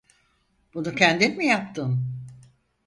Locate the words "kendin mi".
0.95-1.45